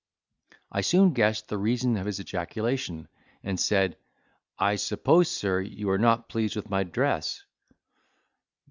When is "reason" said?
1.59-1.95